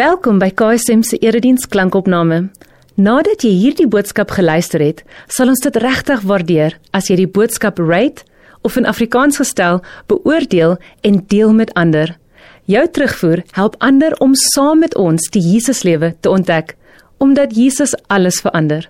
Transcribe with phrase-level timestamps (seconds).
[0.00, 2.46] Welkom by KSM se erediens klankopname.
[2.96, 7.76] Nadat jy hierdie boodskap geluister het, sal ons dit regtig waardeer as jy die boodskap
[7.82, 8.24] rate
[8.64, 12.14] of in Afrikaans gestel beoordeel en deel met ander.
[12.64, 16.78] Jou terugvoer help ander om saam met ons die Jesuslewe te ontdek,
[17.20, 18.88] omdat Jesus alles verander.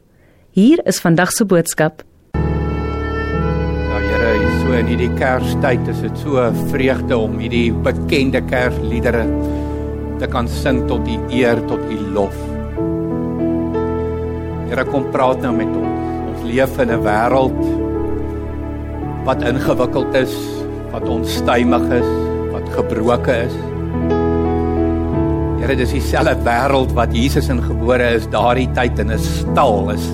[0.54, 2.04] Hier is vandag se boodskap.
[2.36, 9.26] Ja Here, so in hierdie Kerstyd is dit so 'n vreugde om hierdie bekende Kersliedere
[10.20, 12.36] te kan sing tot u eer, tot u lof.
[14.68, 16.08] Here kom praat nou met ons.
[16.30, 17.60] Ons leef in 'n wêreld
[19.24, 20.34] wat ingewikkeld is,
[20.92, 22.10] wat onstuimig is,
[22.52, 23.56] wat gebroke is.
[25.60, 30.04] Here, dis dieselfde wêreld wat Jesus in gebore is daardie tyd in 'n stal is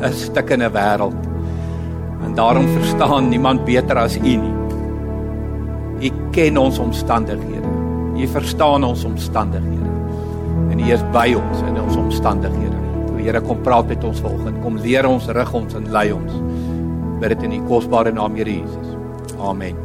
[0.00, 1.20] 'n stuk in 'n wêreld.
[2.24, 4.54] En daarom verstaan niemand beter as U nie.
[6.00, 7.81] U ken ons omstandighede.
[8.22, 9.90] U verstaan ons omstandighede.
[10.70, 12.78] En U is by ons in ons omstandighede.
[13.10, 14.60] O Here, kom praat met ons vanoggend.
[14.62, 16.36] Kom leer ons, rig ons en lei ons.
[17.18, 18.92] Bid dit in U kosbare naam, Here Jesus.
[19.42, 19.80] Amen.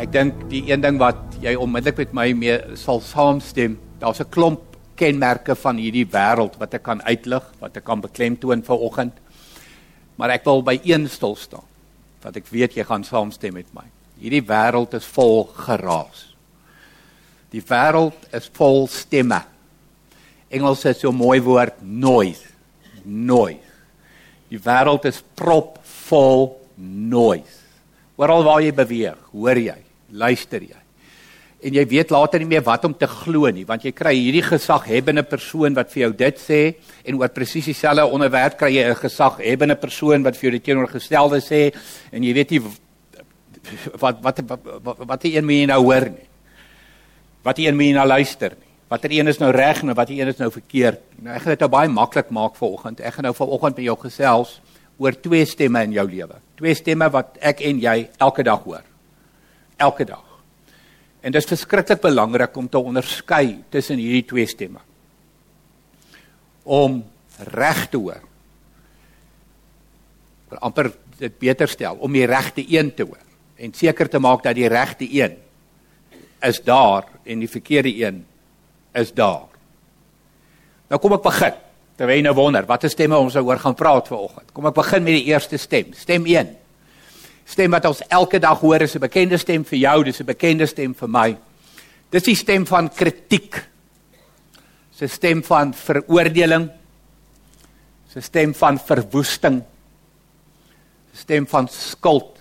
[0.00, 4.32] Ek dink die een ding wat jy onmiddellik met my mee sal saamstem, daar's 'n
[4.32, 4.64] klomp
[4.96, 9.12] kenmerke van hierdie wêreld wat ek kan uitlig, wat ek kan beklemtoon vanoggend.
[10.16, 11.68] Maar ek wil by een stil staan
[12.22, 13.84] wat ek weet jy gaan saamstem met my.
[14.20, 16.29] Hierdie wêreld is vol geraas.
[17.50, 19.42] Die wêreld is vol stemme.
[20.50, 22.46] Engels is so 'n mooi woord noise.
[23.04, 23.70] Noise.
[24.50, 27.58] Die wêreld is prop vol noise.
[28.16, 29.78] Oral waar jy beweeg, hoor jy,
[30.12, 30.76] luister jy.
[31.60, 34.44] En jy weet later nie meer wat om te glo nie, want jy kry hierdie
[34.44, 36.60] gesaghebende persoon wat vir jou dit sê
[37.04, 41.40] en oor presies dieselfde onderwerp kry jy 'n gesaghebende persoon wat vir jou die teenoorgestelde
[41.40, 41.74] sê
[42.12, 42.62] en jy weet nie
[44.00, 46.29] wat wat wat wat die een moet jy nou hoor nie.
[47.46, 48.70] Wat die een moet jy nou luister nie.
[48.90, 51.02] Watter een is nou reg en watter een is nou verkeerd.
[51.22, 53.00] Nou ek gaan dit nou baie maklik maak vanoggend.
[53.06, 54.56] Ek gaan nou vanoggend met jou gesels
[54.98, 56.40] oor twee stemme in jou lewe.
[56.58, 58.82] Twee stemme wat ek en jy elke dag hoor.
[59.78, 60.26] Elke dag.
[61.22, 64.82] En dit is verskriklik belangrik om te onderskei tussen hierdie twee stemme.
[66.64, 66.98] Om
[67.54, 68.26] reg te hoor.
[70.50, 70.90] Vir amper
[71.20, 73.22] dit beter stel om die regte een te hoor
[73.60, 75.36] en seker te maak dat die regte een
[76.42, 78.26] is daar en die verkeerde een
[78.92, 79.48] is daar.
[80.90, 81.58] Nou kom ek begin.
[82.00, 84.48] Terwyl jy nou wonder, watter stemme ons nou oor gaan praat vanoggend.
[84.56, 86.56] Kom ek begin met die eerste stem, stem 1.
[87.50, 90.66] Stem wat ons elke dag hoor is 'n bekende stem vir jou, dis 'n bekende
[90.66, 91.36] stem vir my.
[92.10, 93.62] Dis die stem van kritiek.
[94.90, 96.70] Dis 'n stem van veroordeling.
[98.06, 99.62] Dis 'n stem van verwoesting.
[99.62, 102.38] 'n Stem van skuld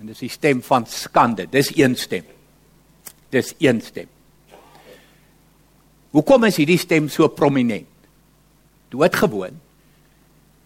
[0.00, 1.46] en dis die stem van skande.
[1.50, 2.24] Dis een stem.
[3.30, 4.08] Dis een stem.
[6.10, 7.86] Hoekom is hierdie stem so prominent?
[8.90, 9.54] Doodgewoon.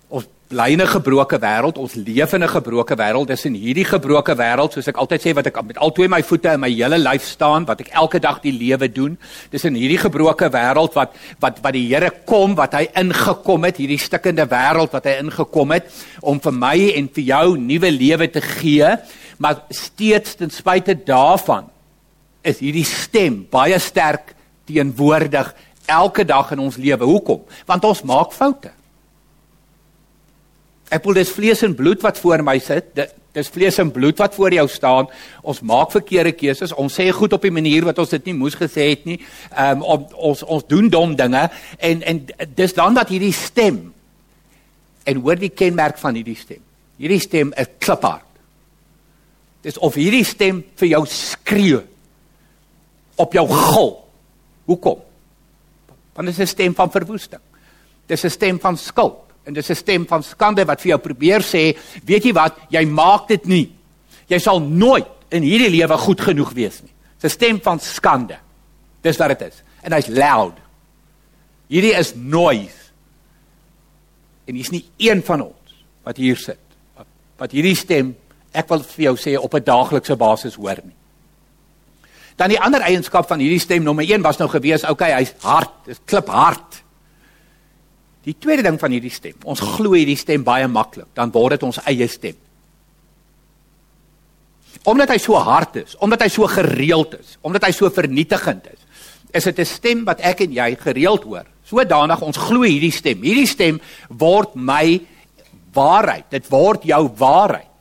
[0.09, 3.27] Ons bly in 'n gebroke wêreld, ons leef in 'n gebroke wêreld.
[3.27, 6.23] Dis in hierdie gebroke wêreld, soos ek altyd sê wat ek met al twee my
[6.23, 9.19] voete in my hele lyf staan, wat ek elke dag die lewe doen.
[9.51, 13.77] Dis in hierdie gebroke wêreld wat wat wat die Here kom, wat hy ingekom het,
[13.77, 15.85] hierdie stikkende wêreld wat hy ingekom het
[16.23, 18.97] om vir my en vir jou nuwe lewe te gee,
[19.39, 21.74] maar steeds ten spyte daarvan
[22.44, 24.34] is hierdie stem baie sterk
[24.69, 25.50] teenwoordig
[25.91, 27.05] elke dag in ons lewe.
[27.05, 27.44] Hoekom?
[27.69, 28.72] Want ons maak foute.
[30.93, 32.93] Ek bedoel dis vlees en bloed wat voor my sit.
[33.34, 35.09] Dis vlees en bloed wat voor jou staan.
[35.43, 36.75] Ons maak verkeerde keuses.
[36.78, 39.19] Ons sê goed op die manier wat ons dit nie moes gesê het nie.
[39.50, 42.22] Ehm um, ons ons doen dom dinge en en
[42.54, 43.81] dis dan dat hierdie stem
[45.04, 46.62] en hoor die kenmerk van hierdie stem.
[47.00, 48.28] Hierdie stem is kliphard.
[49.65, 51.83] Dis of hierdie stem vir jou skree
[53.17, 53.91] op jou gil.
[54.65, 55.01] Hoekom?
[56.15, 57.41] Want dit is 'n stem van verwoesting.
[58.07, 61.41] Dis 'n stem van skuld en dis 'n stem van skande wat vir jou probeer
[61.41, 63.73] sê, weet jy wat, jy maak dit nie.
[64.27, 66.93] Jy sal nooit in hierdie lewe goed genoeg wees nie.
[67.21, 68.39] Dis 'n stem van skande.
[69.01, 69.63] Dis wat dit is.
[69.83, 70.55] En hy's loud.
[71.69, 72.84] Hierdie is noise.
[74.45, 76.59] En hier's nie een van ons wat hier sit
[76.97, 77.07] wat,
[77.37, 78.17] wat hierdie stem
[78.53, 80.95] ek wil vir jou sê op 'n daaglikse basis hoor nie.
[82.36, 85.75] Dan die ander eienskap van hierdie stem nommer 1 was nou gewees, okay, hy's hard,
[85.86, 86.81] dis kliphard.
[88.25, 91.66] Die tweede ding van hierdie stem, ons glo hierdie stem baie maklik, dan word dit
[91.69, 92.39] ons eie stem.
[94.84, 98.81] Omdat hy so hard is, omdat hy so gereeld is, omdat hy so vernietigend is,
[99.34, 101.47] is dit 'n stem wat ek en jy gereeld hoor.
[101.65, 103.22] Sodanig ons glo hierdie stem.
[103.22, 105.01] Hierdie stem word my
[105.75, 106.31] waarheid.
[106.31, 107.73] Dit word jou waarheid.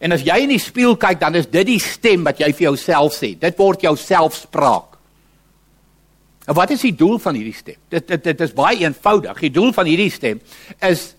[0.00, 2.70] En as jy in die spieël kyk, dan is dit die stem wat jy vir
[2.70, 3.34] jouself sê.
[3.38, 4.96] Dit word jou selfspraak.
[6.48, 7.78] En wat is die doel van hierdie stem?
[7.92, 9.42] Dit dit dit is baie eenvoudig.
[9.44, 10.40] Die doel van hierdie stem
[10.88, 11.10] is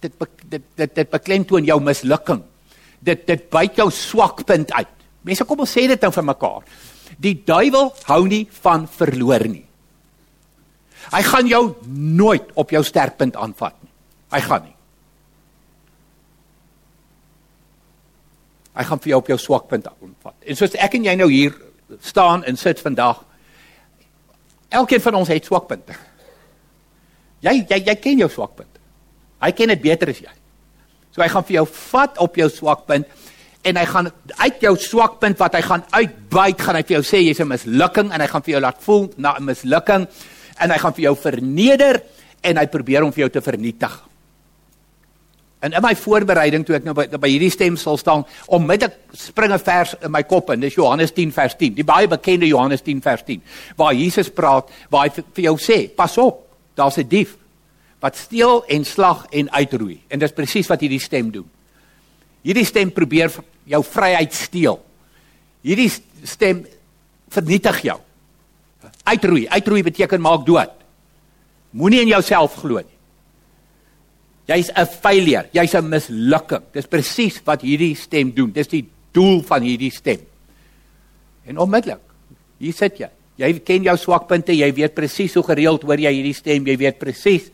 [0.00, 0.14] dit
[0.48, 2.44] dit dit dit beklemtoon jou mislukking.
[3.02, 4.94] Dit dit byt jou swakpunt uit.
[5.26, 6.62] Mense kom ons sê dit nou vir mekaar.
[7.22, 9.66] Die duiwel hou nie van verloor nie.
[11.12, 13.90] Hy gaan jou nooit op jou sterkpunt aanvat nie.
[14.32, 14.76] Hy gaan nie.
[18.72, 20.36] Hy gaan vir jou op jou swakpunt aanvat.
[20.48, 21.56] En soos ek en jy nou hier
[22.00, 23.24] staan en sit vandag,
[24.72, 25.96] elkeen van ons het swakpunte.
[27.44, 28.70] Jy jy jy ken jou swakpunt.
[29.42, 30.32] Hy ken dit beter as jy.
[31.12, 33.08] So hy gaan vir jou vat op jou swakpunt
[33.68, 34.08] en hy gaan
[34.38, 38.12] uit jou swakpunt wat hy gaan uitbuit, gaan hy vir jou sê jy's 'n mislukking
[38.12, 40.06] en hy gaan vir jou laat voel na 'n mislukking
[40.58, 42.02] en hy gaan vir jou verneder
[42.42, 44.11] en hy probeer om vir jou te vernietig.
[45.62, 49.52] En in my voorbereiding toe ek nou by, by hierdie stem sal staan, onmiddellik spring
[49.54, 51.74] 'n vers in my kop en dis Johannes 10 vers 10.
[51.74, 53.42] Die baie bekende Johannes 10 vers 10
[53.76, 57.36] waar Jesus praat, waar hy vir, vir jou sê, pas op, daar's 'n dief
[58.00, 60.00] wat steel en slag en uitroei.
[60.08, 61.46] En dis presies wat hierdie stem doen.
[62.42, 63.30] Hierdie stem probeer
[63.64, 64.80] jou vryheid steel.
[65.62, 65.90] Hierdie
[66.24, 66.66] stem
[67.30, 68.00] vernietig jou.
[69.04, 70.70] Uitroei, uitroei beteken maak dood.
[71.70, 72.91] Moenie in jouself glo nie.
[74.48, 76.62] Jy's 'n failure, jy's 'n mislukking.
[76.72, 78.52] Dis presies wat hierdie stem doen.
[78.52, 80.18] Dis die doel van hierdie stem.
[81.46, 82.00] En onmiddellik,
[82.58, 83.08] hier sit jy.
[83.36, 86.98] Jy ken jou swakpunte, jy weet presies hoe gereeld hoor jy hierdie stem, jy weet
[86.98, 87.50] presies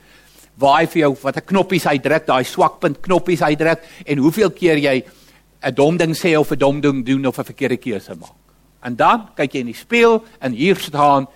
[0.59, 4.77] waar hy vir jou wat 'n knoppies uitdruk, daai swakpunt knoppies uitdruk en hoeveel keer
[4.77, 5.05] jy
[5.63, 8.35] 'n dom ding sê of 'n dom ding doen of 'n verkeerde keuse maak.
[8.83, 11.27] En dan kyk jy in die spieël en hier staan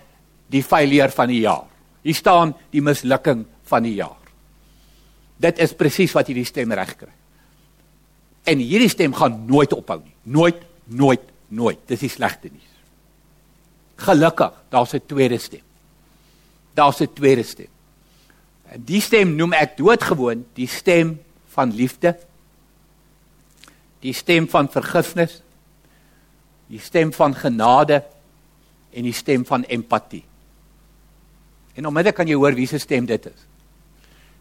[0.49, 1.65] die failure van die jaar.
[2.03, 4.22] Hier staan die mislukking van die jaar.
[5.43, 7.11] Dit is presies wat hierdie stem reg kry.
[8.47, 10.15] En hierdie stem gaan nooit ophou nie.
[10.35, 11.79] Nooit, nooit, nooit.
[11.87, 12.71] Dis die slegte nuus.
[14.03, 15.63] Gelukkig, daar's 'n tweede stem.
[16.73, 17.71] Daar's 'n tweede stem.
[18.71, 22.17] En die stem noem ek doodgewoon die stem van liefde.
[23.99, 25.41] Die stem van vergifnis.
[26.67, 28.03] Die stem van genade
[28.91, 30.23] en die stem van empatie.
[31.73, 33.45] En onmiddellik kan jy hoor wie se stem dit is.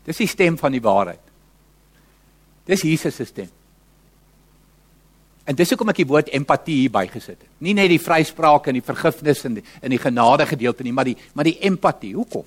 [0.07, 1.21] Dis die stem van die waarheid.
[2.67, 3.51] Dis Jesus se stem.
[5.43, 7.49] En dis hoekom ek die woord empatie hier bygesit het.
[7.63, 11.09] Nie net die vryspraak en die vergifnis en die in die genade gedeelte nie, maar
[11.09, 12.15] die maar die empatie.
[12.15, 12.47] Hoekom?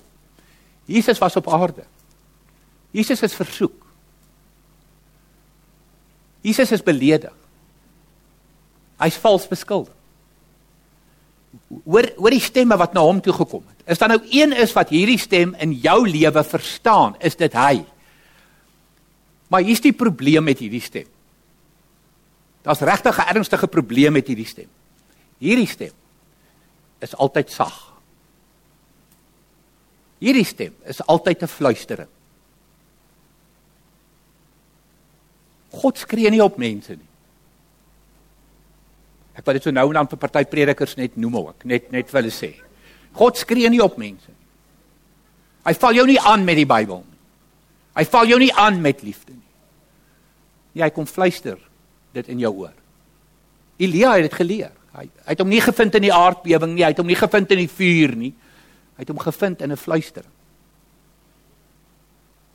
[0.88, 1.84] Jesus was op aarde.
[2.96, 3.84] Jesus is versoek.
[6.46, 7.34] Jesus is beledig.
[9.02, 9.92] Hy's vals beskuldig.
[11.84, 13.75] Hoor hoor die stemme wat na hom toe gekom het.
[13.86, 17.84] Is daar nou een is wat hierdie stem in jou lewe verstaan, is dit hy.
[19.48, 21.06] Maar hier's die probleem met hierdie stem.
[22.66, 24.68] Daar's regtig 'n ernstige probleem met hierdie stem.
[25.38, 25.92] Hierdie stem
[26.98, 27.92] is altyd sag.
[30.18, 32.08] Hierdie stem is altyd 'n fluistering.
[35.70, 37.08] God skree nie op mense nie.
[39.36, 42.10] Ek wil dit so nou en dan vir party predikers net noem ook, net net
[42.10, 42.65] vir hulle sê.
[43.16, 44.46] God skree nie op mense nie.
[45.66, 47.18] Hy val jou nie aan met die Bybel nie.
[47.96, 49.42] Hy val jou nie aan met liefde nie.
[50.76, 51.56] Nee, hy kom fluister
[52.16, 52.74] dit in jou oor.
[53.80, 54.72] Elia het dit geleer.
[54.96, 57.50] Hy, hy het hom nie gevind in die aardbewing nie, hy het hom nie gevind
[57.52, 58.32] in die vuur nie.
[58.96, 60.32] Hy het hom gevind in 'n fluistering.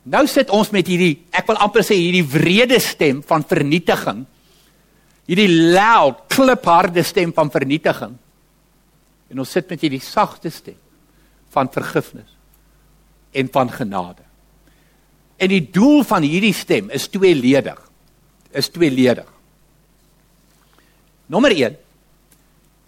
[0.02, 4.26] Nou sit ons met hierdie, ek wil amper sê hierdie wrede stem van vernietiging.
[5.26, 8.18] Hierdie loud, klipharde stem van vernietiging
[9.32, 10.78] En ons sit met hierdie sagte stem
[11.52, 12.36] van vergifnis
[13.32, 14.24] en van genade.
[15.40, 17.78] En die doel van hierdie stem is tweeledig.
[18.52, 19.28] Is tweeledig.
[21.32, 21.76] Nommer 1.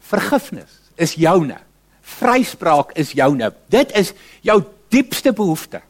[0.05, 1.57] Vergifnis is joune.
[2.05, 3.49] Vryspraak is joune.
[3.73, 4.13] Dit is
[4.45, 4.61] jou
[4.93, 5.81] diepste behoefte.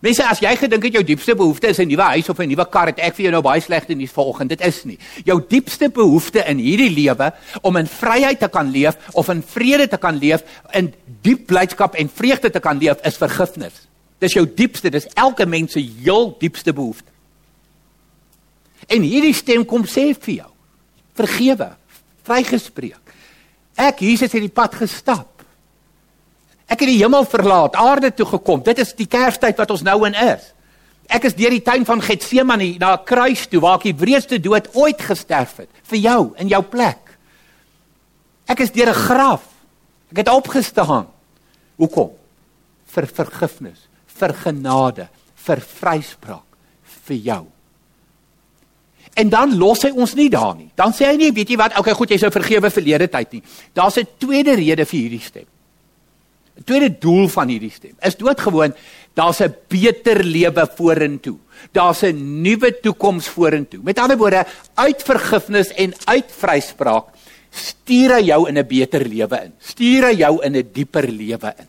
[0.00, 2.64] Mense, as jy gedink het jou diepste behoefte is 'n nuwe huis of 'n nuwe
[2.70, 4.48] kar, het ek vir jou nou baie slegte nuus vanoggend.
[4.48, 4.98] Dit is nie.
[5.24, 9.88] Jou diepste behoefte in hierdie lewe om in vryheid te kan leef of in vrede
[9.88, 10.42] te kan leef,
[10.72, 13.88] in diep blydskap en vreugde te kan leef, is vergifnis.
[14.18, 17.10] Dis jou diepste, dis elke mens se heel diepste behoefte.
[18.88, 20.50] En hierdie stem kom sê vir jou:
[21.14, 21.76] Vergewe,
[22.22, 23.14] vrygespreek.
[23.76, 25.39] Ek Jesus het die pad gestap.
[26.70, 28.62] Ek het die hemel verlaat, aarde toe gekom.
[28.62, 30.52] Dit is die Kerstyd wat ons nou in is.
[31.10, 34.38] Ek is deur die tuin van Getsemane na 'n kruis toe waar ek die wreedste
[34.38, 37.18] dood ooit gesterf het vir jou in jou plek.
[38.46, 39.42] Ek is deur 'n graf.
[40.12, 41.06] Ek het opgestaan.
[41.76, 42.10] Hoekom?
[42.86, 46.50] Vir vergifnis, vir genade, vir vryspraak
[47.06, 47.46] vir jou.
[49.14, 50.70] En dan los hy ons nie daar nie.
[50.74, 53.42] Dan sê hy nie, weet jy wat, okay, goed, jy sou vergewe verlede tyd nie.
[53.74, 55.46] Daar's 'n tweede rede vir hierdie stem.
[56.60, 58.74] Die tweede doel van hierdie stem is doodgewoon
[59.16, 61.38] daar's 'n beter lewe vorentoe.
[61.72, 63.80] Daar's 'n nuwe toekoms vorentoe.
[63.82, 67.06] Met ander woorde, uit vergifnis en uit vryspraak
[67.50, 69.52] stuur hy jou in 'n beter lewe in.
[69.58, 71.68] Stuur hy jou in 'n dieper lewe in.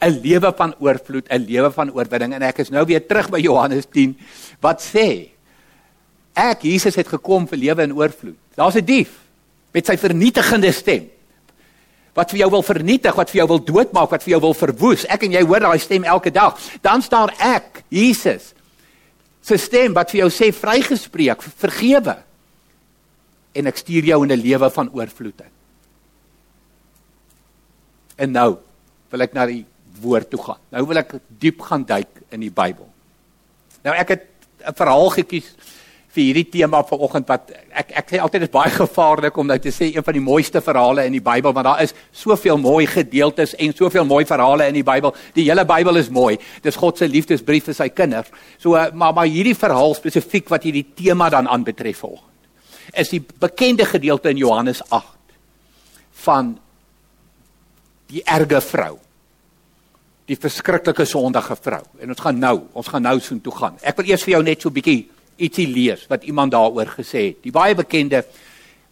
[0.00, 3.38] 'n Lewe van oorvloed, 'n lewe van oorwinning en ek is nou weer terug by
[3.38, 4.16] Johannes 10
[4.60, 5.28] wat sê
[6.34, 8.38] ek Jesus het gekom vir lewe in oorvloed.
[8.54, 9.10] Daar's 'n dief
[9.72, 11.10] met sy vernietigende stem
[12.14, 15.06] wat vir jou wil vernietig, wat vir jou wil doodmaak, wat vir jou wil verwoes.
[15.08, 16.58] Ek en jy hoor daai stem elke dag.
[16.82, 18.52] Dan staan ek, Jesus,
[19.42, 22.16] se stem wat vir jou sê vrygespreek, vergewe.
[23.54, 25.52] En ek stuur jou in 'n lewe van oorvloed in.
[28.16, 28.58] En nou
[29.10, 29.64] wil ek na die
[30.00, 30.60] woord toe gaan.
[30.70, 32.88] Nou wil ek diep gaan duik in die Bybel.
[33.84, 34.26] Nou ek het
[34.66, 35.54] 'n verhaal gekies
[36.10, 39.70] vir hierdie tema vanoggend wat ek ek sê altyd is baie gevaarlik om nou te
[39.70, 43.54] sê een van die mooiste verhale in die Bybel want daar is soveel mooi gedeeltes
[43.54, 45.14] en soveel mooi verhale in die Bybel.
[45.34, 46.38] Die hele Bybel is mooi.
[46.62, 48.32] Dis God se liefdesbrief vir sy kinders.
[48.58, 52.28] So maar maar hierdie verhaal spesifiek wat hierdie tema dan aanbetref vanoggend
[52.96, 55.06] is die bekende gedeelte in Johannes 8
[56.24, 56.56] van
[58.10, 58.96] die erge vrou
[60.30, 63.98] die verskriklike sondige vrou en ons gaan nou ons gaan nou so toe gaan ek
[64.00, 65.08] wil eers vir jou net so 'n bietjie
[65.40, 67.42] ietsie lees wat iemand daaroor gesê het.
[67.44, 68.22] Die baie bekende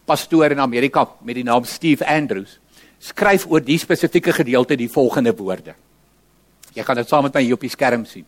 [0.09, 2.57] pastoor in Amerika met die naam Steve Andrews
[2.99, 5.75] skryf oor die spesifieke gedeelte die volgende woorde.
[6.75, 8.25] Jy kan dit saam met my hier op die skerm sien.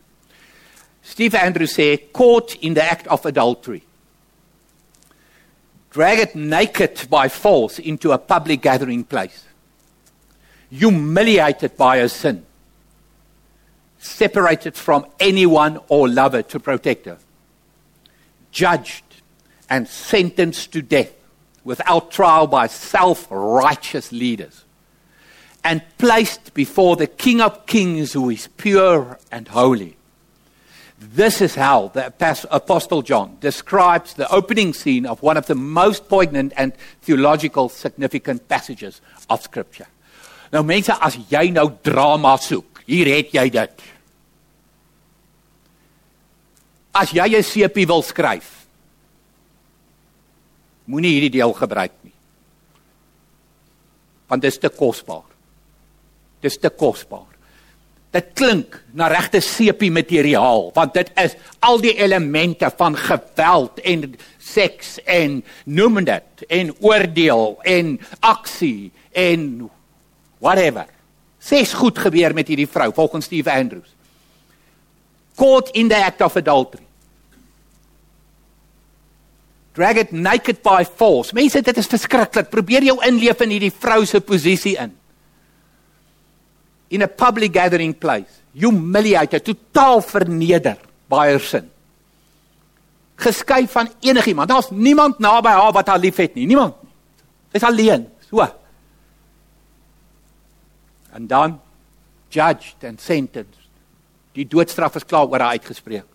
[1.02, 3.82] Steve Andrews sê caught in the act of adultery.
[5.92, 9.44] Dragged naked by force into a public gathering place.
[10.70, 12.46] Humiliated by a sin.
[13.98, 17.18] Separated from anyone or lover to protect her
[18.52, 19.04] judged
[19.68, 21.12] and sentenced to death
[21.64, 24.64] without trial by self righteous leaders,
[25.64, 29.96] and placed before the King of Kings who is pure and holy.
[30.98, 32.12] This is how the
[32.50, 38.46] Apostle John describes the opening scene of one of the most poignant and theological significant
[38.48, 39.88] passages of Scripture.
[40.52, 43.84] Nou mense, as jy nou drama soek, hier het jy dit.
[46.92, 48.66] As jy 'n sepie wil skryf,
[50.84, 52.12] moenie hierdie deel gebruik nie.
[54.28, 55.28] Want dit is te kosbaar.
[56.40, 57.30] Dit is te kosbaar.
[58.12, 64.14] Dit klink na regte sepie materiaal, want dit is al die elemente van geweld en
[64.38, 69.70] seks en noem dit en oordeel en aksie en
[70.40, 70.86] whatever.
[71.40, 73.96] Ses goed gebeur met hierdie vrou volgens Steve Andrews
[75.36, 76.84] caught in the act of adultery.
[79.74, 81.32] Drag it naked by force.
[81.32, 82.50] Mense, dit is verskriklik.
[82.52, 84.92] Probeer jou inleef in hierdie vrou se posisie in.
[86.92, 90.76] In a public gathering place, humiliated, totaal verneder
[91.08, 91.70] by her sin.
[93.22, 94.50] Geskei van enigiemand.
[94.52, 96.46] Daar's niemand naby haar wat haar liefhet nie.
[96.50, 96.92] Niemand nie.
[97.54, 98.06] Sy's alleen.
[98.28, 98.44] So.
[101.12, 101.60] En dan
[102.28, 103.61] judged and sentenced
[104.36, 106.08] Die doodstraf is klaar oor haar uitgespreek.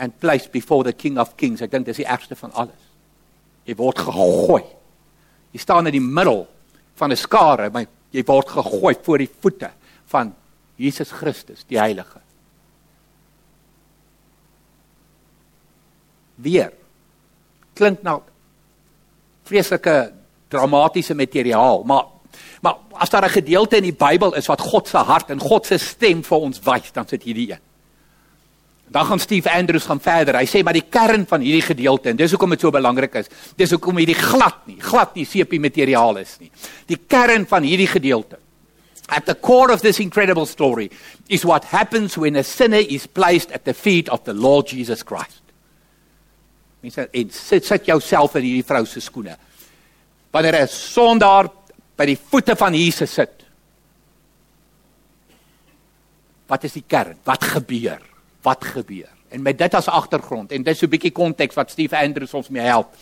[0.00, 1.62] And placed before the King of Kings.
[1.62, 2.88] Ek dink dis die ergste van alles.
[3.68, 4.64] Jy word gegooi.
[5.52, 6.46] Jy staan in die middel
[6.96, 9.70] van 'n skare, maar jy word gegooi voor die voete
[10.06, 10.34] van
[10.76, 12.20] Jesus Christus, die Heilige.
[16.40, 16.72] Weer
[17.76, 18.20] klink nou
[19.48, 20.12] vreeslike
[20.48, 22.09] dramatiese materiaal, maar
[22.60, 25.66] Maar as daar 'n gedeelte in die Bybel is wat God se hart en God
[25.66, 27.58] se stem vir ons wys, dan sit hierdie een.
[28.90, 30.36] Dan gaan Steve Andrews gaan verder.
[30.36, 33.28] Hy sê maar die kern van hierdie gedeelte en dis hoekom dit so belangrik is.
[33.56, 36.50] Dis hoekom hierdie glad nie, glad nie sepie materiaal is nie.
[36.86, 38.38] Die kern van hierdie gedeelte.
[39.08, 40.90] At the core of this incredible story
[41.28, 45.02] is what happens when a sinner is placed at the feet of the Lord Jesus
[45.02, 45.40] Christ.
[46.82, 49.36] Mense, sit sit jouself in hierdie vrou se skoene.
[50.32, 51.50] Wanneer 'n sondaar
[52.00, 53.42] by die voete van Jesus sit.
[56.48, 57.18] Wat is die kern?
[57.28, 58.00] Wat gebeur?
[58.46, 59.10] Wat gebeur?
[59.30, 62.48] En met dit as agtergrond en dit so 'n bietjie konteks wat Steve Andrews ons
[62.48, 62.96] mee help,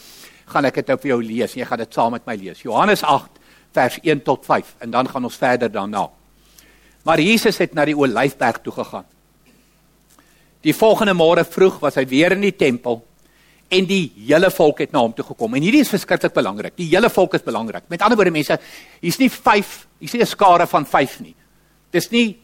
[0.46, 1.54] gaan ek dit nou vir jou lees.
[1.54, 2.62] Jy gaan dit saam met my lees.
[2.62, 3.30] Johannes 8
[3.72, 6.10] vers 1 tot 5 en dan gaan ons verder daarna.
[7.04, 9.06] Maar Jesus het na die Olyfberg toe gegaan.
[10.60, 13.07] Die volgende môre vroeg was hy weer in die tempel
[13.68, 15.54] en die hele volk het na hom toe gekom.
[15.54, 16.76] En hierdie is verskriklik belangrik.
[16.76, 17.84] Die hele volk is belangrik.
[17.88, 18.58] Met ander woorde mense,
[19.00, 21.34] hier's nie 5, hier's nie 'n skare van 5 nie.
[21.90, 22.36] Dis nie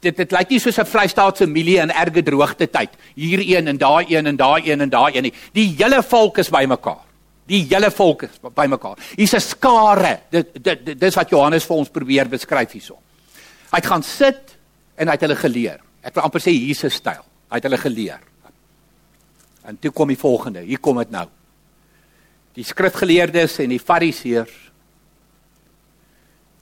[0.00, 2.90] dit dit lyk nie soos 'n Vrystaatse familie in erge droogte tyd.
[3.14, 5.34] Hier een en daai een en daai een en daai een nie.
[5.52, 7.04] Die hele volk is bymekaar.
[7.46, 8.96] Die hele volk is bymekaar.
[9.16, 10.20] Hier's 'n skare.
[10.30, 12.98] Dit dit dis wat Johannes vir ons probeer beskryf hierso.
[13.70, 14.56] Hy het gaan sit
[14.96, 15.80] en hy het hulle geleer.
[16.02, 17.24] Ek wil amper sê Jesus styl.
[17.50, 18.20] Hy het hulle geleer.
[19.68, 20.64] En toe kom die volgende.
[20.64, 21.26] Hier kom dit nou.
[22.56, 24.54] Die skrifgeleerdes en die fariseërs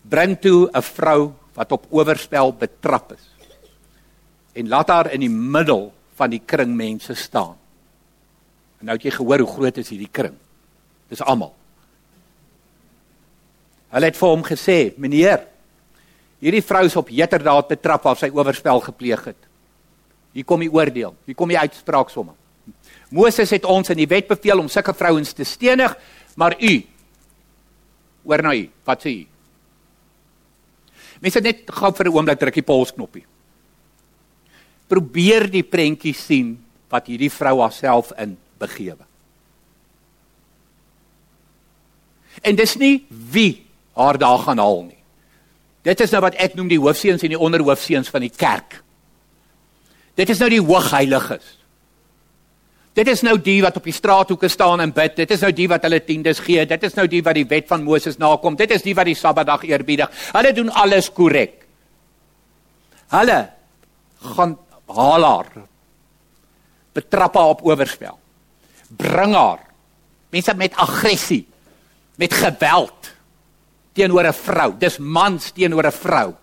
[0.07, 3.25] bring toe 'n vrou wat op oorspel betrap is.
[4.53, 7.57] En laat haar in die middel van die kring mense staan.
[8.79, 10.35] En nou het jy gehoor hoe groot is hierdie kring.
[11.09, 11.55] Dis almal.
[13.89, 15.47] Hulle het vir hom gesê, "Meneer,
[16.39, 19.47] hierdie vrou is op heterdaad betrap waar sy oorspel gepleeg het.
[20.33, 21.17] Hier kom die oordeel.
[21.25, 22.35] Hier kom die uitspraak sommer.
[23.11, 25.95] Moses het ons in die wet beveel om sulke vrouens te stenig,
[26.35, 26.75] maar u
[28.27, 29.27] oor na u, wat sê u?
[31.23, 33.25] Mense net gou vir 'n oomblik druk die polsknoppie.
[34.89, 39.05] Probeer die prentjie sien wat hierdie vrou haarself in begewe.
[42.43, 45.03] En dis nie wie haar daar gaan haal nie.
[45.83, 48.83] Dit is nou wat ek noem die hoofseuns en die onderhoofseuns van die kerk.
[50.15, 51.59] Dit is nou die hoogheiliges.
[52.97, 55.19] Dit is nou die wat op die straathoeke staan en bid.
[55.19, 56.65] Dit is nou die wat hulle tiendes gee.
[56.65, 58.57] Dit is nou die wat die wet van Moses nakom.
[58.57, 60.09] Dit is die wat die Sabbatdag eerbiedig.
[60.33, 61.67] Hulle doen alles korrek.
[63.12, 63.41] Hulle
[64.37, 64.55] gaan
[64.97, 65.50] haal haar.
[66.97, 68.17] Betrap haar op oorspel.
[68.97, 69.61] Bring haar.
[70.33, 71.45] Mense met aggressie
[72.17, 73.12] met geweld
[73.93, 74.73] teenoor 'n vrou.
[74.79, 76.35] Dis mans teenoor 'n vrou.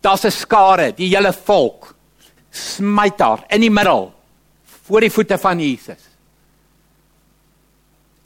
[0.00, 1.94] Daar's 'n skare, die hele volk
[2.50, 4.19] smyt haar in die middel
[4.90, 6.02] voor die voete van Jesus.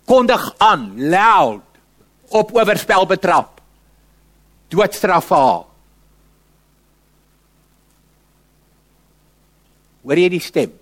[0.08, 1.62] Kondig aan, loud
[2.32, 3.60] op oorspel betrap.
[4.72, 5.66] Doodstraf haar.
[10.04, 10.72] Hoor jy die stem?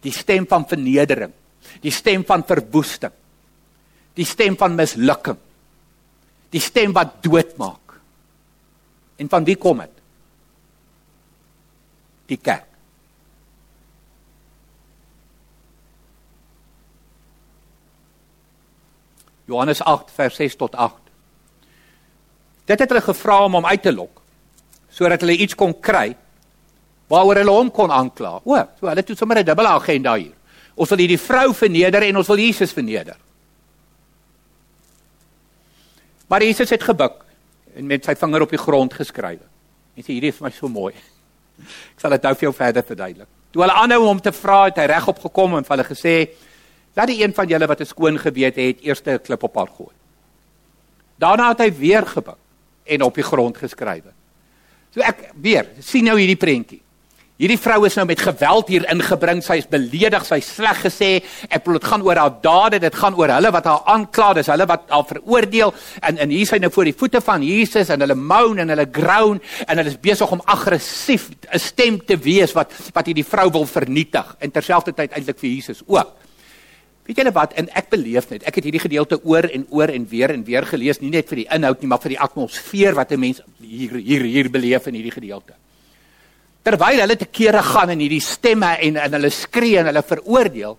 [0.00, 1.32] Die stem van vernedering,
[1.84, 3.12] die stem van verwoesting
[4.20, 5.38] die stem van mislukking.
[6.50, 7.98] Die stem wat doodmaak.
[9.20, 10.02] En van wie kom dit?
[12.32, 12.69] Die kerk.
[19.50, 20.94] Johannes 8 vers 6 tot 8.
[22.70, 24.18] Dit het hulle gevra om hom uit te lok
[24.90, 26.08] sodat hulle iets kon kry
[27.10, 28.40] waaroor hulle hom kon aankla.
[28.42, 30.34] O, so hulle het sommer 'n dubbele agenda hier.
[30.74, 33.16] Ons wil hierdie vrou verneder en ons wil Jesus verneder.
[36.28, 37.24] Maar Jesus het gebuk
[37.74, 39.40] en met sy vinger op die grond geskryf.
[39.96, 40.94] En sê hierdie is vir my so mooi.
[41.94, 43.28] Ek sal dit nou vir jou verder verduidelik.
[43.50, 46.14] Toe hulle aanhou om te vra, het hy regop gekom en vir hulle gesê:
[46.94, 49.68] "Laat die een van julle wat 'n skoon gewete het, eers 'n klip op haar
[49.76, 49.94] gooi."
[51.18, 52.38] Daarna het hy weer gebuk
[52.84, 54.04] en op die grond geskryf.
[54.90, 56.80] So ek weer, sien nou hierdie prentjie.
[57.40, 59.38] Hierdie vrou is nou met geweld hier ingebring.
[59.40, 61.08] Sy is beledig, sy is sleg gesê.
[61.48, 64.50] Ek bedoel dit gaan oor haar dade, dit gaan oor hulle wat haar aankla, dis
[64.52, 65.72] hulle wat haar veroordeel.
[66.04, 68.88] En en hier sy nou voor die voete van Jesus en hulle moan en hulle
[68.92, 73.48] groan en hulle is besig om aggressief 'n stem te wees wat wat hierdie vrou
[73.50, 76.19] wil vernietig en terselfdertyd eintlik vir Jesus ook.
[77.10, 77.56] Weet julle wat?
[77.58, 80.62] En ek beleef net, ek het hierdie gedeelte oor en oor en weer en weer
[80.62, 83.96] gelees, nie net vir die inhoud nie, maar vir die atmosfeer wat 'n mens hier
[83.98, 85.54] hier hier beleef in hierdie gedeelte.
[86.62, 90.78] Terwyl hulle te kere gaan in hierdie stemme en en hulle skree en hulle veroordeel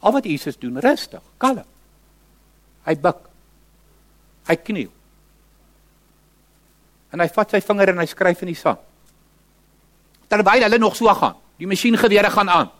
[0.00, 1.66] al wat Jesus doen rustig kalm.
[2.84, 3.16] Hy buig
[4.46, 4.92] hy kniel.
[7.10, 8.78] En hy vat sy vinger en hy skryf in die sand.
[10.28, 12.70] Terwyl hulle nog so gaan die masjiengewere gaan aan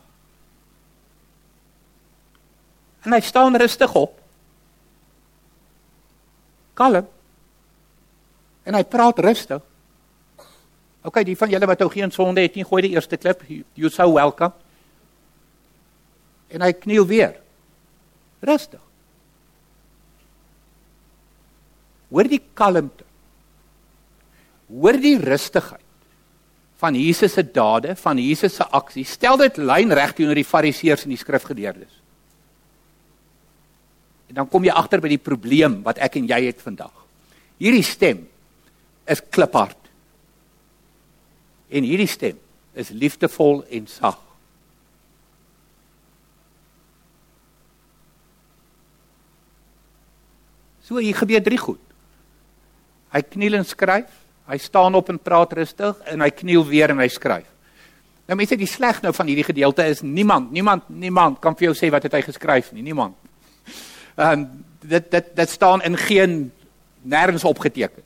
[3.07, 4.17] en hy staan rustig op
[6.77, 7.07] kalm
[8.67, 9.63] en hy praat rustig
[11.07, 13.45] OK, die van julle wat ou geen sonde het nie, gooi die eerste klip.
[13.47, 14.51] You so welcome.
[16.51, 17.37] En hy kniel weer.
[18.43, 18.81] Rustig.
[22.11, 23.05] Hoor die kalmte.
[24.67, 25.83] Hoor die rustigheid
[26.77, 29.05] van Jesus se dade, van Jesus se aksie.
[29.07, 31.95] Stel dit lynreg teenoor die fariseërs en die skrifgeleerdes.
[34.33, 36.93] Dan kom jy agter by die probleem wat ek en jy het vandag.
[37.61, 38.25] Hierdie stem
[39.07, 39.79] is kliphard.
[41.71, 42.39] En hierdie stem
[42.77, 44.19] is liefdevol en sag.
[50.87, 51.81] So hier gebeur drie goed.
[53.11, 54.11] Hy kniel en skryf,
[54.47, 57.47] hy staan op en praat rustig en hy kniel weer en hy skryf.
[58.27, 61.75] Nou mense, die sleg nou van hierdie gedeelte is niemand, niemand, niemand kan vir jou
[61.79, 63.15] sê wat het hy geskryf nie, niemand.
[64.17, 66.51] Ehm um, dit dit dit staan in geen
[67.01, 68.03] nêrens opgeteken.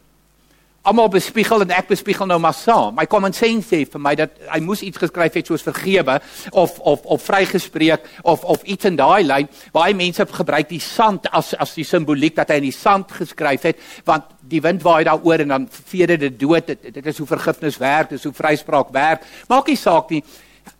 [0.81, 2.95] almal bespiegel en ek bespiegel nou maar saam.
[2.97, 6.17] My common sense sê vir my dat hy moes iets geskryf het soos vergewe
[6.57, 11.29] of of of vrygespreek of of iets in daai lyn hy mense gebruik die sand
[11.29, 15.03] as as die simboliek dat hy in die sand geskryf het want die wind waai
[15.05, 16.67] daaroor en dan vee dit dood.
[16.67, 19.25] Dit, dit is hoe vergifnis werk, dit is hoe vryspraak werk.
[19.49, 20.23] Maak nie saak nie.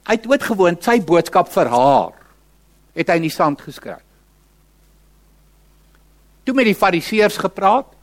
[0.09, 2.17] Hy het doodgewoon sy boodskap vir haar
[2.97, 4.10] het hy in die sand geskryf.
[6.51, 7.93] Toe met die fariseërs gepraat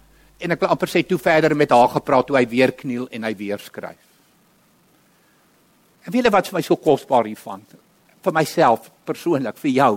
[0.41, 3.27] en ek wil amper sê toe verder met haar gepraat toe hy weer kniel en
[3.29, 4.07] hy weer skryf.
[6.07, 7.61] En weet jy wat vir my so kosbaar hiervan?
[8.25, 9.91] Vir myself persoonlik, vir jou.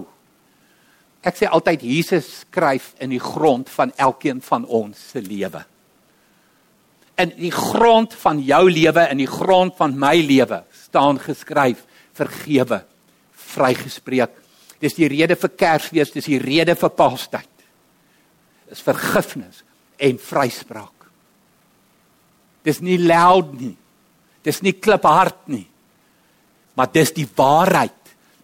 [1.23, 5.63] Ek sê altyd Jesus skryf in die grond van elkeen van ons se lewe.
[7.23, 11.85] In die grond van jou lewe, in die grond van my lewe staan geskryf
[12.19, 12.81] vergewe,
[13.55, 14.35] vrygespreek.
[14.83, 17.50] Dis die rede vir Kersfees, dis die rede vir Paastyd.
[18.71, 19.63] Is vergifnis
[20.01, 21.07] en vryspraak.
[22.65, 23.75] Dis nie loud nie.
[24.45, 25.65] Dis nie kliphard nie.
[26.77, 27.97] Maar dis die waarheid.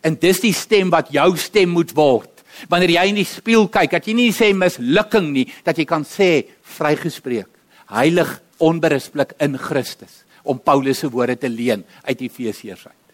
[0.05, 2.33] En dis die stem wat jou stem moet word.
[2.69, 6.05] Wanneer jy in die spieël kyk, dat jy nie sê mislukking nie, dat jy kan
[6.07, 7.49] sê vrygespreek.
[7.93, 8.31] Heilig
[8.63, 13.06] onberispelik in Christus om Paulus se woorde te leen uit Efesiërs uit.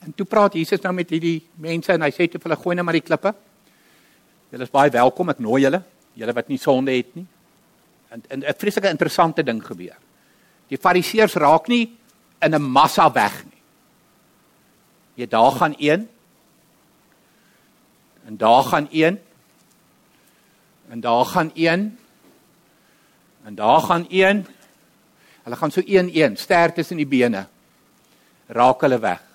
[0.00, 2.84] En toe praat Jesus nou met hierdie mense en hy sê te hulle gooi net
[2.84, 3.34] maar die klippe.
[4.50, 5.82] Julle is baie welkom, ek nooi julle,
[6.18, 7.26] julle wat nie sonde het nie.
[8.10, 9.96] En 'n 'n vreeslike interessante ding gebeur.
[10.68, 11.96] Die fariseërs raak nie
[12.40, 13.60] in 'n massa weg nie.
[15.14, 16.08] Jy daar gaan een.
[18.26, 19.20] En daar gaan een.
[20.88, 21.98] En daar gaan een.
[23.44, 24.46] En daar gaan een.
[25.42, 27.46] Hulle gaan so een een, ster tussen die bene.
[28.46, 29.29] Raak hulle weg.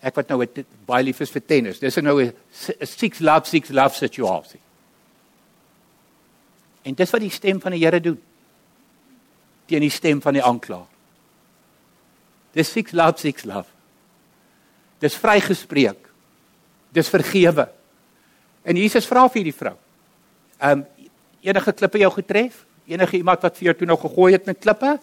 [0.00, 1.78] Ek wat nou het, baie lief is vir tennis.
[1.78, 2.32] Dis nou 'n
[2.86, 4.60] six love six love situasie.
[6.82, 8.20] En dis wat die stem van die Here doen.
[9.66, 10.86] Teen die stem van die aanklaer.
[12.52, 13.68] Dis six love six love.
[14.98, 16.08] Dis vrygespreek.
[16.92, 17.68] Dis vergewe.
[18.62, 19.76] En Jesus vra vir die vrou.
[20.58, 20.86] Ehm um,
[21.40, 22.66] enige klippe jou getref?
[22.84, 24.98] Enige iemand wat vir jou toe nou gegooi het met klippe?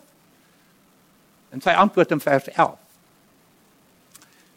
[1.49, 2.86] En sy antwoord in vers 11.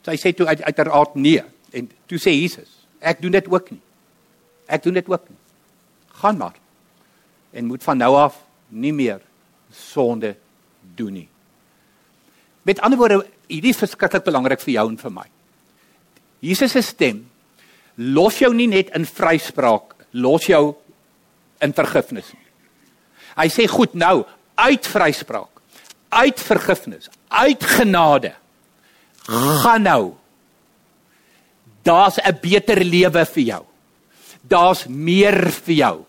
[0.07, 1.43] Sy sê toe uit uiteraard nee
[1.77, 3.81] en toe sê Jesus, ek doen dit ook nie.
[4.71, 5.39] Ek doen dit ook nie.
[6.21, 6.57] Gaan maar.
[7.53, 9.21] En moet van nou af nie meer
[9.75, 10.35] sonde
[10.97, 11.29] doen nie.
[12.63, 15.27] Met ander woorde, hierdie is verskriklik belangrik vir jou en vir my.
[16.45, 17.25] Jesus se stem
[18.01, 20.75] los jou nie net in vryspraak, los jou
[21.61, 22.47] in vergifnis nie.
[23.37, 24.23] Hy sê goed nou,
[24.61, 25.61] uit vryspraak,
[26.11, 28.33] uit vergifnis, uit genade
[29.31, 30.15] gaan nou.
[31.83, 33.65] Daar's 'n beter lewe vir jou.
[34.43, 36.05] Daar's meer vir jou.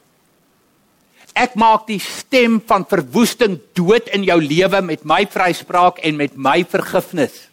[1.33, 6.35] Ek maak die stem van verwoesting dood in jou lewe met my vryspraak en met
[6.35, 7.47] my vergifnis.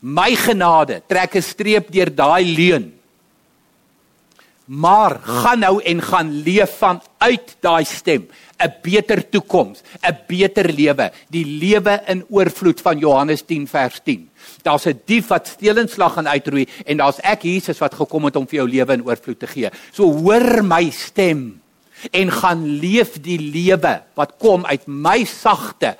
[0.00, 2.95] My genade trek 'n streep deur daai leuen.
[4.66, 8.28] Maar gaan nou en gaan leef vanuit daai stem.
[8.56, 14.30] 'n beter toekoms, 'n beter lewe, die lewe in oorvloed van Johannes 10 vers 10.
[14.62, 18.24] Daar's 'n dief wat steel en slag en uitroei en daar's ek Jesus wat gekom
[18.24, 19.70] het om vir jou lewe in oorvloed te gee.
[19.92, 21.60] So hoor my stem
[22.10, 25.96] en gaan leef die lewe wat kom uit my sagte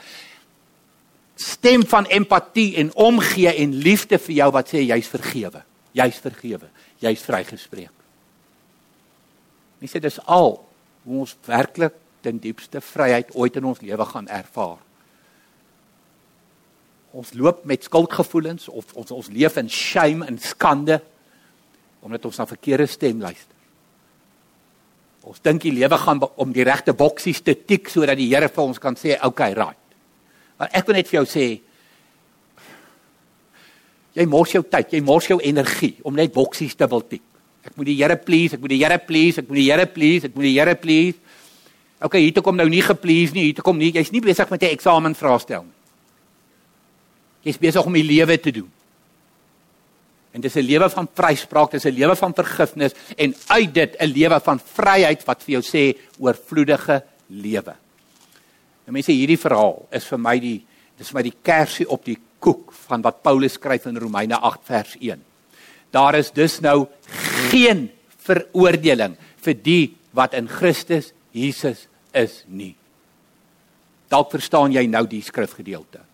[1.36, 5.62] stem van empatie en omgee en liefde vir jou wat sê jy's vergewe.
[5.92, 6.68] Jy's vergewe.
[6.98, 7.95] Jy's vrygespreek.
[9.78, 10.56] Mense, dis al
[11.06, 14.78] hoe ons werklik ten diepste vryheid ooit in ons lewe gaan ervaar.
[17.16, 21.00] Ons loop met skuldgevoelens of ons ons leef in shame en skande
[22.06, 23.54] omdat ons na verkeerde stem luister.
[25.26, 28.62] Ons dink die lewe gaan om die regte boksies te tik sodat die Here vir
[28.62, 29.86] ons kan sê, "Oké, okay, right."
[30.58, 31.60] Maar ek wil net vir jou sê
[34.14, 37.22] jy mors jou tyd, jy mors jou energie om net boksies te wil tik.
[37.66, 40.28] Ek moet die Here please, ek moet die Here please, ek moet die Here please,
[40.28, 41.18] ek moet die Here please.
[41.96, 44.50] Okay, hier toe kom nou nie geplease nie, hier toe kom nie, jy's nie besig
[44.50, 45.76] met 'n eksamen vraestel nie.
[47.46, 48.70] Jy's besig om die lewe te doen.
[50.32, 54.12] En dis 'n lewe van vryspraak, dis 'n lewe van vergifnis en uit dit 'n
[54.12, 57.74] lewe van vryheid wat vir jou sê oorvloedige lewe.
[58.84, 60.64] Nou mense, hierdie verhaal is vir my die
[60.98, 64.60] dis vir my die kersie op die koek van wat Paulus skryf in Romeine 8
[64.64, 65.22] vers 1.
[65.90, 66.86] Daar is dus nou
[67.50, 67.90] geen
[68.26, 69.84] veroordeling vir die
[70.16, 72.74] wat in Christus Jesus is nie.
[74.08, 76.06] Dalk verstaan jy nou die skrifgedeelte.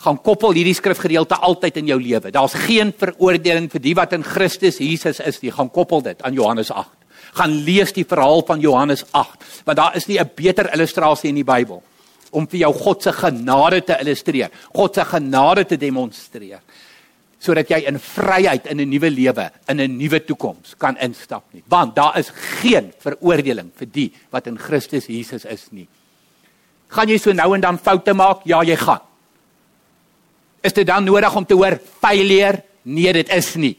[0.00, 2.32] gaan koppel hierdie skrifgedeelte altyd in jou lewe.
[2.32, 5.52] Daar's geen veroordeling vir die wat in Christus Jesus is nie.
[5.52, 6.88] Gaan koppel dit aan Johannes 8.
[7.36, 11.34] Gaan lees die verhaal van Johannes 8, want daar is nie 'n beter illustrasie in
[11.34, 11.82] die Bybel
[12.30, 16.60] om vir jou God se genade te illustreer, God se genade te demonstreer
[17.40, 21.62] sodat jy in vryheid in 'n nuwe lewe, in 'n nuwe toekoms kan instap nie.
[21.68, 25.88] Want daar is geen veroordeling vir die wat in Christus Jesus is nie.
[26.88, 28.40] Gaan jy so nou en dan foute maak?
[28.44, 29.00] Ja, jy gaan.
[30.62, 32.62] Is dit dan nodig om te hoor failure?
[32.82, 33.76] Nee, dit is nie.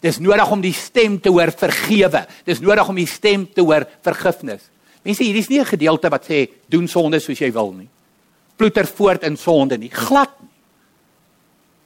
[0.00, 2.26] Dis nodig om die stem te hoor vergewe.
[2.44, 4.70] Dis nodig om die stem te hoor vergifnis.
[5.02, 7.88] Mense, hierdie is nie 'n gedeelte wat sê doen sonde soos jy wil nie.
[8.56, 9.90] Ploeter voort in sonde nie.
[9.90, 10.55] Glad nie.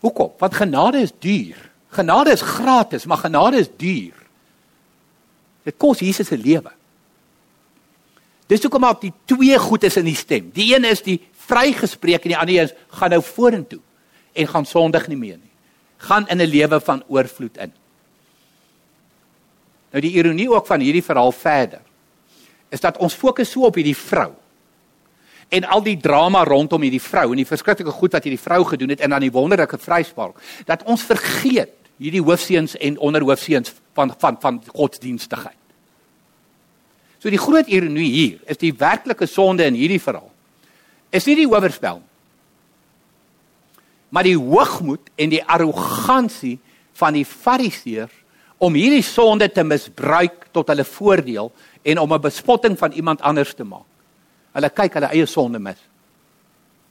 [0.01, 0.33] Hoekom?
[0.39, 1.71] Want genade is duur.
[1.89, 4.15] Genade is gratis, maar genade is duur.
[5.63, 6.73] Dit kos Jesus se lewe.
[8.51, 10.49] Dis hoekom maar die twee goed is in die stem.
[10.55, 13.81] Die een is die vrygespreek en die ander is gaan nou vorentoe
[14.33, 15.53] en gaan sondig nie meer nie.
[15.99, 17.73] Gaan in 'n lewe van oorvloed in.
[19.91, 21.81] Nou die ironie ook van hierdie verhaal verder
[22.69, 24.33] is dat ons fokus so op hierdie vrou
[25.51, 28.95] en al die drama rondom hierdie vrou en die verskriklike goed wat hierdie vrou gedoen
[28.95, 34.39] het en dan die wonderlike vryspraak dat ons vergeet hierdie hoofseuns en onderhoofseuns van van
[34.41, 35.59] van godsdienstigheid.
[37.21, 40.31] So die groot ironie hier is die werklike sonde in hierdie verhaal
[41.11, 42.01] is nie die oorspel
[44.11, 46.59] maar die hoogmoed en die arrogansie
[46.99, 48.17] van die fariseërs
[48.61, 53.55] om hierdie sonde te misbruik tot hulle voordeel en om 'n bespotting van iemand anders
[53.55, 53.89] te maak.
[54.57, 55.79] Hulle kyk hulle eie sonde mis.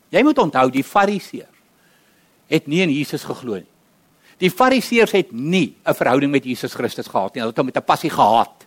[0.09, 1.57] Jy moet onthou die fariseërs
[2.49, 3.67] het nie in Jesus geglo nie.
[4.39, 7.41] Die fariseërs het nie 'n verhouding met Jesus Christus gehad nie.
[7.41, 8.65] Hulle het hom met 'n passie gehaat.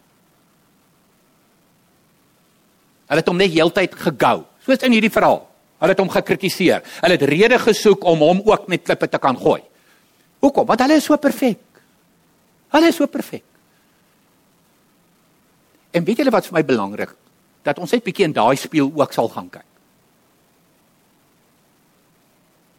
[3.06, 5.48] Hulle het hom net heeltyd gegou, soos in hierdie verhaal.
[5.78, 6.82] Hulle het hom gekritiseer.
[7.00, 9.62] Hulle het redes gesoek om hom ook met klippe te kan gooi.
[10.38, 10.66] Hoekom?
[10.66, 11.58] Want hulle is so perfek.
[12.68, 13.42] Hulle is so perfek.
[15.90, 17.14] En weet julle wat vir my belangrik?
[17.62, 19.68] Dat ons net bietjie in daai spieël ook sal gaan kyk.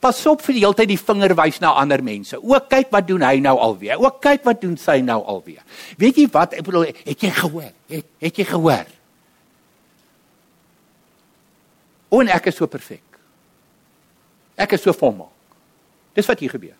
[0.04, 2.36] Pas op vir die hele tyd die vinger wys na ander mense.
[2.36, 4.02] Ook kyk wat doen hy nou alweer.
[4.02, 5.64] Ook kyk wat doen sy nou alweer.
[5.98, 6.58] Weet jy wat?
[6.60, 7.72] Ek bedoel, het jy gehoor?
[7.88, 8.92] Het, het jy gehoor?
[12.20, 13.20] En ek is so perfek.
[14.60, 15.32] Ek is so volmaak.
[16.14, 16.76] Dis wat hier gebeur.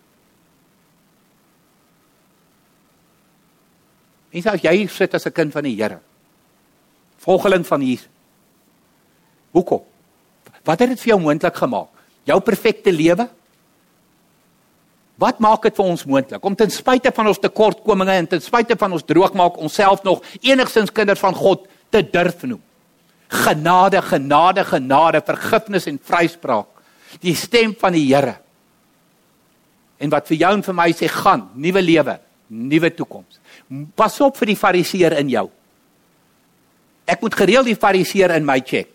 [4.34, 6.00] En sê as jy sit as 'n kind van die Here,
[7.24, 8.10] volgeling van Jesus.
[9.54, 9.84] Hoekom?
[10.64, 11.90] Wat het dit vir jou moontlik gemaak?
[12.28, 13.28] Jou perfekte lewe?
[15.20, 18.78] Wat maak dit vir ons moontlik om ten spyte van ons tekortkominge en ten spyte
[18.80, 22.62] van ons droogmaak onsself nog enigstens kinders van God te durf noem?
[23.34, 26.70] Genade, genade, genade, vergifnis en vryspraak.
[27.22, 28.36] Die stem van die Here.
[30.02, 32.18] En wat vir jou en vir my sê gaan, nuwe lewe,
[32.50, 33.40] nuwe toekoms.
[33.96, 35.48] Pas op vir die fariseer in jou.
[37.06, 38.90] Ek moet gereeld die fariseer in my check.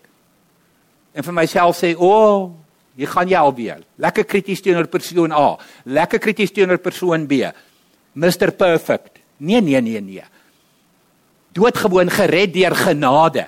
[1.13, 2.51] En vir myself sê, "O, oh,
[2.95, 3.83] hier gaan jy alweer.
[3.97, 7.51] Lekker krities teenoor persoon A, lekker krities teenoor persoon B.
[8.13, 10.23] Mr Perfect." Nee, nee, nee, nee.
[11.53, 13.47] Doodgewoon gered deur genade.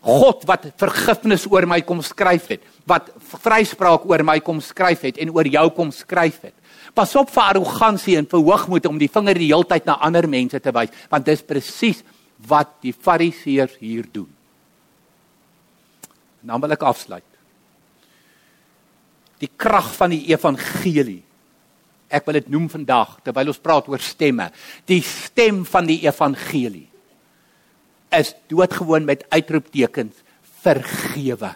[0.00, 3.10] God wat vergifnis oor my kom skryf het, wat
[3.42, 6.54] vryspraak oor my kom skryf het en oor jou kom skryf het.
[6.96, 10.60] Pas op vir arrogansie en vir hoogmoed om die vinger die heeltyd na ander mense
[10.60, 12.00] te wys, want dis presies
[12.48, 14.30] wat die fariseërs hier doen.
[16.46, 17.26] Nou wil ek afsluit.
[19.40, 21.22] Die krag van die evangelie.
[22.10, 24.48] Ek wil dit noem vandag terwyl ons praat oor stemme.
[24.88, 26.88] Die stem van die evangelie
[28.10, 30.24] is doodgewoon met uitroeptekens
[30.64, 31.52] vergewe.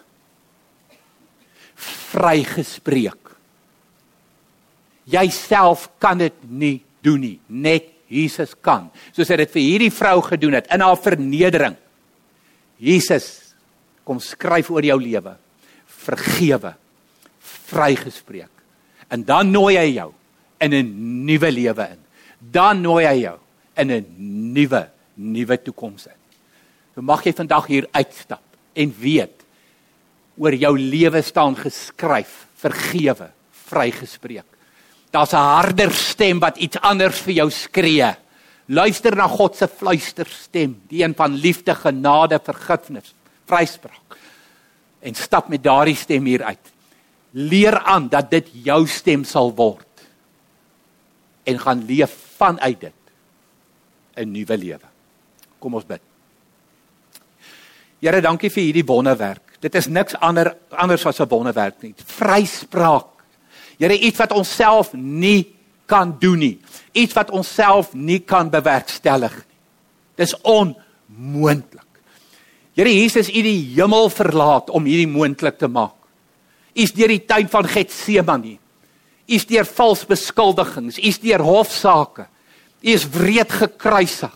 [2.14, 3.32] Vrygespreek.
[5.10, 8.88] Jouself kan dit nie doen nie, net Jesus kan.
[9.12, 11.76] Soos hy dit vir hierdie vrou gedoen het in haar vernedering.
[12.78, 13.54] Jesus
[14.06, 15.34] kom skryf oor jou lewe.
[16.04, 16.74] Vergewe.
[17.70, 18.52] Vrygespreek.
[19.10, 20.12] En dan nooi hy jou
[20.60, 22.00] in 'n nuwe lewe in.
[22.38, 23.38] Dan nooi hy jou
[23.76, 24.06] in 'n
[24.54, 26.18] nuwe nuwe toekoms in.
[26.94, 28.42] So mag jy vandag hier uitstap
[28.74, 29.42] en weet
[30.36, 33.30] oor jou lewe staan geskryf, vergewe,
[33.68, 34.53] vrygespreek.
[35.14, 38.14] Daar's 'n harder stem wat iets anders vir jou skree.
[38.66, 43.14] Luister na God se fluisterstem, die een van liefde, genade, vergifnis,
[43.46, 44.18] vryspraak.
[45.00, 46.72] En stap met daardie stem hier uit.
[47.30, 49.86] Leer aan dat dit jou stem sal word.
[51.44, 52.92] En gaan leef vanuit dit
[54.16, 54.88] 'n nuwe lewe.
[55.58, 56.00] Kom ons bid.
[58.00, 59.56] Here, dankie vir hierdie wonderwerk.
[59.60, 61.94] Dit is niks ander anders as 'n wonderwerk nie.
[61.96, 63.13] Vryspraak.
[63.78, 65.54] Here, iets wat ons self nie
[65.90, 66.54] kan doen nie.
[66.96, 69.58] Iets wat ons self nie kan bewerkstellig nie.
[70.20, 71.82] Dis onmoontlik.
[72.74, 75.96] Here Jesus, U die hemel verlaat om hierdie moontlik te maak.
[76.74, 78.56] U is deur die tuin van Getsemane.
[79.24, 82.26] U is deur vals beskuldigings, u is deur hofsaake.
[82.84, 84.34] U is wreed gekruisig.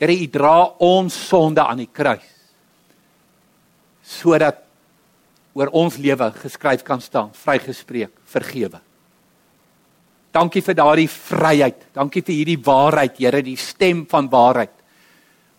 [0.00, 2.26] Here, U dra ons sonde aan die kruis
[4.10, 4.64] sodat
[5.54, 8.80] oor ons lewe geskryf kan staan, vrygespreek, vergewe.
[10.30, 11.88] Dankie vir daardie vryheid.
[11.94, 14.72] Dankie vir hierdie waarheid, Here, die stem van waarheid.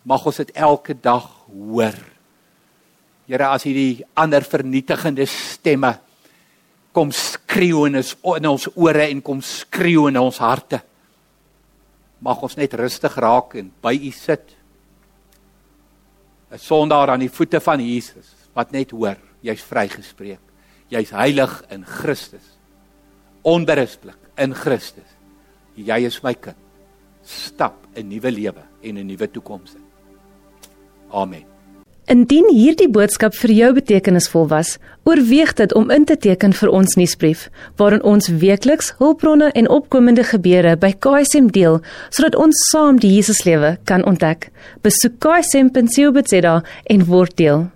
[0.07, 1.97] Mag ons dit elke dag hoor.
[3.27, 5.97] Here, as hierdie ander vernietigende stemme
[6.91, 10.81] kom skreeu in ons in ons ore en kom skreeu in ons harte.
[12.21, 14.55] Mag ons net rustig raak en by U sit.
[16.51, 20.41] 'n Sondaar aan die voete van Jesus wat net hoor, jy's vrygespreek.
[20.91, 22.57] Jy's heilig in Christus.
[23.47, 25.07] Onberispelik in Christus.
[25.75, 26.57] Jy is my kind.
[27.23, 29.83] Stap 'n nuwe lewe en 'n nuwe toekoms in.
[31.11, 31.51] Amen.
[32.11, 34.73] Indien hierdie boodskap vir jou betekenisvol was,
[35.07, 37.45] oorweeg dit om in te teken vir ons nuusbrief,
[37.79, 43.77] waarin ons weekliks hulpbronne en opkomende gebeure by KSM deel, sodat ons saam die Jesuslewe
[43.85, 44.49] kan ontdek.
[44.81, 47.69] Besoek ksm.co.za en word deel.